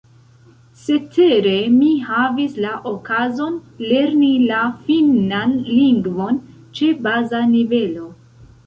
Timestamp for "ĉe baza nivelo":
6.81-8.13